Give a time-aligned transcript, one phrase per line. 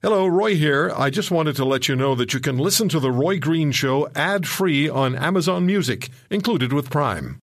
[0.00, 0.92] Hello, Roy here.
[0.96, 3.72] I just wanted to let you know that you can listen to The Roy Green
[3.72, 7.40] Show ad free on Amazon Music, included with Prime.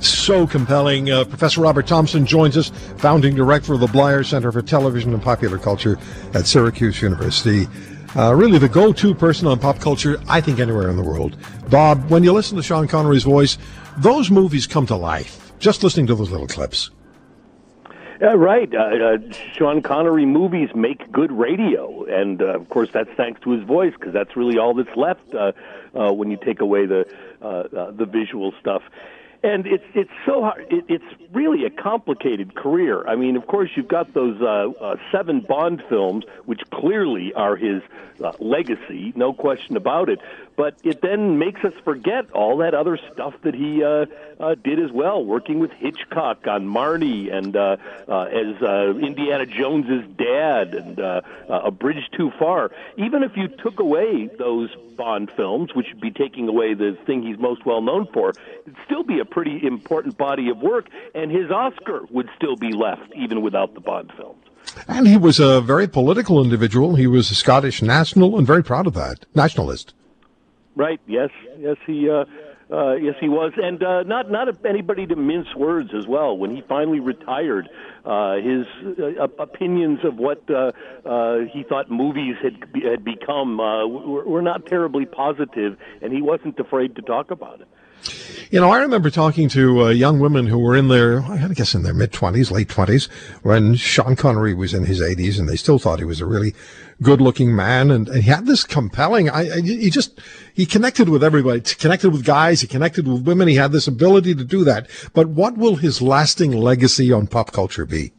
[0.00, 1.12] So compelling.
[1.12, 5.22] Uh, Professor Robert Thompson joins us, founding director of the Bleier Center for Television and
[5.22, 5.96] Popular Culture
[6.34, 7.68] at Syracuse University.
[8.16, 11.36] Uh, really the go to person on pop culture, I think, anywhere in the world.
[11.70, 13.58] Bob, when you listen to Sean Connery's voice,
[13.98, 16.90] those movies come to life just listening to those little clips.
[18.20, 18.68] Yeah, right.
[18.74, 19.18] Uh, uh,
[19.54, 23.94] Sean Connery movies make good radio, and uh, of course that's thanks to his voice
[23.98, 25.52] because that's really all that's left uh,
[25.94, 27.06] uh, when you take away the
[27.40, 28.82] the visual stuff
[29.42, 30.66] and it's it's so hard.
[30.70, 33.06] It, it's really a complicated career.
[33.06, 37.56] I mean, of course, you've got those uh, uh, seven Bond films, which clearly are
[37.56, 37.82] his
[38.22, 40.20] uh, legacy, no question about it.
[40.56, 44.06] But it then makes us forget all that other stuff that he uh,
[44.38, 47.76] uh, did as well, working with Hitchcock on Marnie and uh,
[48.06, 52.72] uh, as uh, Indiana Jones's dad and uh, uh, A Bridge Too Far.
[52.96, 57.22] Even if you took away those Bond films, which would be taking away the thing
[57.22, 58.34] he's most well known for,
[58.66, 62.72] it'd still be a pretty important body of work, and his Oscar would still be
[62.72, 64.44] left even without the Bond films.
[64.86, 66.94] And he was a very political individual.
[66.94, 69.94] He was a Scottish national and very proud of that, nationalist.
[70.76, 71.00] Right.
[71.06, 71.30] Yes.
[71.58, 71.76] Yes.
[71.86, 72.08] He.
[72.08, 72.24] Uh,
[72.72, 76.38] uh, yes, he was, and uh, not not anybody to mince words as well.
[76.38, 77.68] When he finally retired,
[78.04, 78.64] uh, his
[78.96, 80.70] uh, opinions of what uh,
[81.04, 86.22] uh, he thought movies had had become uh, were, were not terribly positive, and he
[86.22, 87.66] wasn't afraid to talk about it.
[88.50, 91.72] You know, I remember talking to uh, young women who were in their, I guess,
[91.72, 93.06] in their mid twenties, late twenties,
[93.42, 96.52] when Sean Connery was in his eighties, and they still thought he was a really
[97.00, 99.30] good-looking man, and, and he had this compelling.
[99.30, 100.20] I, I, he just
[100.52, 103.46] he connected with everybody, he connected with guys, he connected with women.
[103.46, 104.90] He had this ability to do that.
[105.12, 108.12] But what will his lasting legacy on pop culture be?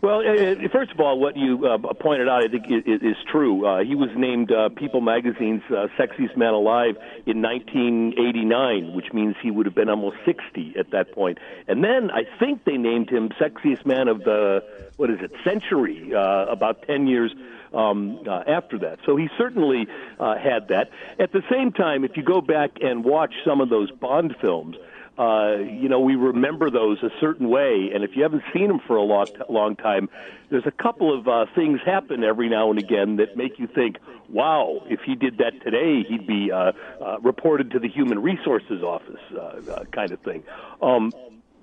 [0.00, 3.16] Well, uh, uh, first of all, what you uh, pointed out, I think, is, is
[3.26, 3.66] true.
[3.66, 6.96] Uh, he was named uh, People Magazine's uh, Sexiest Man Alive
[7.26, 11.38] in 1989, which means he would have been almost 60 at that point.
[11.66, 14.62] And then I think they named him Sexiest Man of the,
[14.96, 17.34] what is it, century, about 10 years
[17.72, 19.00] um, uh, after that.
[19.04, 19.88] So he certainly
[20.18, 20.90] uh, had that.
[21.18, 24.76] At the same time, if you go back and watch some of those Bond films,
[25.18, 27.90] uh, you know, we remember those a certain way.
[27.92, 30.08] And if you haven't seen them for a long, long time,
[30.50, 33.96] there's a couple of uh, things happen every now and again that make you think,
[34.28, 38.82] wow, if he did that today, he'd be uh, uh, reported to the Human Resources
[38.82, 40.44] Office, uh, uh, kind of thing.
[40.80, 41.12] Um,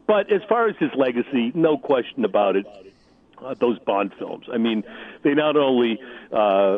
[0.06, 2.66] but as far as his legacy, no question about it
[3.44, 4.48] uh, those Bond films.
[4.52, 4.84] I mean,
[5.24, 6.00] they not only
[6.32, 6.78] uh,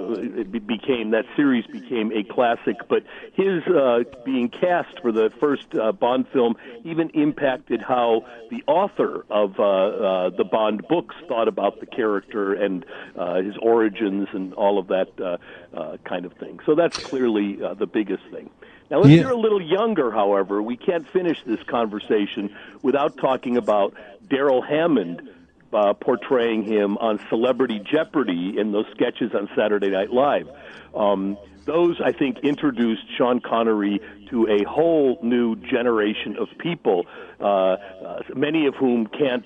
[0.66, 3.04] became that series became a classic, but
[3.34, 9.26] his uh, being cast for the first uh, Bond film even impacted how the author
[9.30, 12.86] of uh, uh, the Bond books thought about the character and
[13.16, 15.38] uh, his origins and all of that uh,
[15.76, 16.60] uh, kind of thing.
[16.66, 18.50] So that's clearly uh, the biggest thing.
[18.90, 19.22] Now, if yeah.
[19.22, 23.94] you're a little younger, however, we can't finish this conversation without talking about
[24.30, 25.30] Darrell Hammond
[25.74, 30.48] uh, portraying him on Celebrity Jeopardy in those sketches on Saturday Night Live.
[30.96, 37.06] Um, those, I think, introduced Sean Connery to a whole new generation of people,
[37.40, 39.46] uh, uh, many of whom can't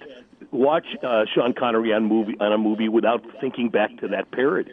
[0.51, 4.69] watch uh, Sean Connery on movie on a movie without thinking back to that period.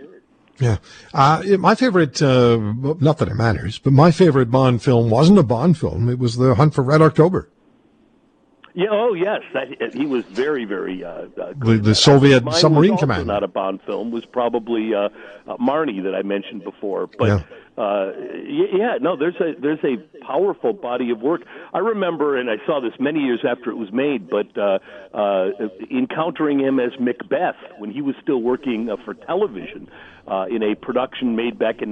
[0.61, 0.79] Yeah.
[1.15, 2.57] Uh, my favorite, uh,
[3.01, 6.09] not that it matters, but my favorite Bond film wasn't a Bond film.
[6.09, 7.49] It was The Hunt for Red October.
[8.79, 8.91] Yeah.
[8.93, 9.43] Oh, yes.
[9.55, 13.27] That, he was very, very uh, uh the, the Soviet Mine submarine was command.
[13.27, 14.13] Not a Bond film.
[14.13, 15.09] Was probably uh,
[15.49, 17.09] uh, Marnie that I mentioned before.
[17.19, 17.43] But yeah.
[17.77, 18.13] Uh,
[18.47, 19.17] yeah, no.
[19.17, 21.43] There's a there's a powerful body of work.
[21.75, 24.31] I remember, and I saw this many years after it was made.
[24.31, 24.79] But uh,
[25.13, 25.51] uh,
[25.91, 29.91] encountering him as Macbeth when he was still working uh, for television
[30.29, 31.91] uh, in a production made back in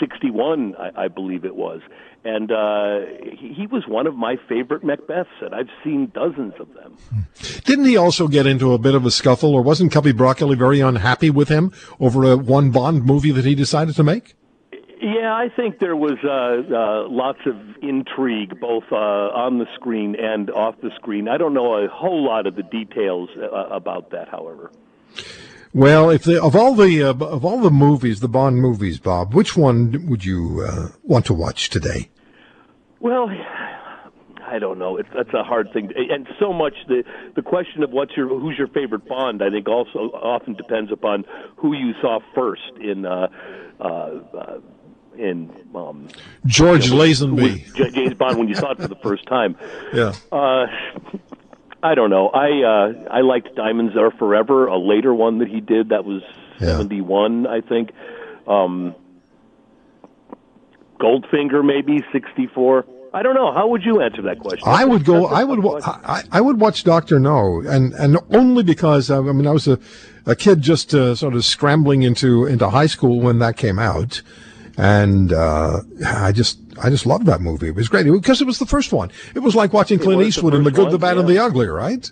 [0.00, 1.80] 1961, I, I believe it was
[2.24, 3.00] and uh,
[3.38, 6.96] he, he was one of my favorite Macbeths, and I've seen dozens of them.
[7.64, 10.80] Didn't he also get into a bit of a scuffle, or wasn't Cubby Broccoli very
[10.80, 14.34] unhappy with him over a one Bond movie that he decided to make?
[15.00, 20.16] Yeah, I think there was uh, uh, lots of intrigue both uh, on the screen
[20.18, 21.28] and off the screen.
[21.28, 24.72] I don't know a whole lot of the details uh, about that, however.
[25.74, 29.34] Well, if the, of all the uh, of all the movies, the Bond movies, Bob,
[29.34, 32.08] which one would you uh, want to watch today?
[33.00, 33.28] Well,
[34.46, 34.96] I don't know.
[34.96, 37.04] It's that's a hard thing, and so much the
[37.36, 41.24] the question of what's your who's your favorite Bond, I think, also often depends upon
[41.56, 43.04] who you saw first in.
[43.04, 43.28] Uh,
[43.80, 44.60] uh, uh,
[45.16, 46.06] in um,
[46.46, 49.56] George you know, Lazenby, James Bond when you saw it for the first time.
[49.92, 50.14] Yeah.
[50.30, 50.66] Uh,
[51.82, 52.28] I don't know.
[52.28, 55.90] I uh, I liked Diamonds Are Forever, a later one that he did.
[55.90, 56.22] That was
[56.60, 56.68] Yeah.
[56.78, 57.90] seventy one, I think.
[58.46, 58.94] Um,
[61.00, 62.84] Goldfinger, maybe sixty four.
[63.14, 63.52] I don't know.
[63.52, 64.64] How would you answer that question?
[64.66, 65.26] I would go.
[65.26, 65.60] I would.
[65.62, 69.52] wa- I, I would watch Doctor No, and and only because uh, I mean I
[69.52, 69.78] was a,
[70.26, 74.20] a kid just uh, sort of scrambling into into high school when that came out,
[74.78, 77.68] and uh, I just I just loved that movie.
[77.68, 79.10] It was great because it was the first one.
[79.34, 81.38] It was like watching Clint the Eastwood in The Good, one, the Bad, and the
[81.38, 81.66] Ugly.
[81.66, 82.10] Right?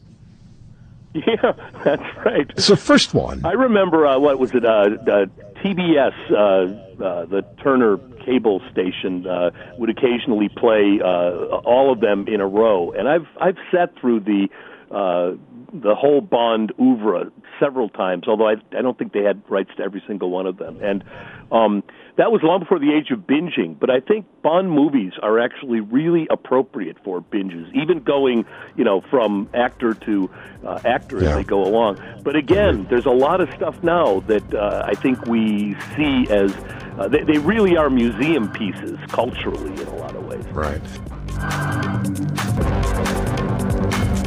[1.15, 1.53] Yeah,
[1.85, 2.51] that's right.
[2.51, 3.47] It's the first one.
[3.47, 4.65] I remember uh, what was it?
[4.65, 5.27] Uh, uh,
[5.65, 12.27] TBS, uh, uh, the Turner cable station, uh, would occasionally play uh, all of them
[12.27, 14.49] in a row, and I've I've sat through the
[14.91, 15.37] uh,
[15.83, 17.31] the whole Bond oeuvre
[17.61, 18.25] several times.
[18.29, 21.05] Although I I don't think they had rights to every single one of them, and
[21.53, 21.83] um,
[22.17, 23.79] that was long before the age of binging.
[23.79, 28.45] But I think Bond movies are actually really appropriate for binges, even going
[28.77, 30.31] you know from actor to
[30.65, 31.31] uh, actor Yeah.
[31.31, 31.99] as they go along.
[32.23, 36.55] But again, there's a lot of stuff now that uh, I think we see as
[36.99, 40.45] uh, they, they really are museum pieces culturally in a lot of ways.
[40.49, 40.81] Right.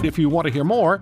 [0.01, 1.01] If you want to hear more,